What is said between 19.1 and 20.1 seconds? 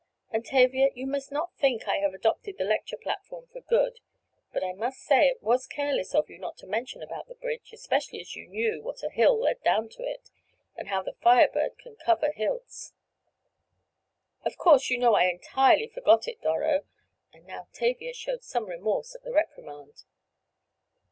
at the reprimand.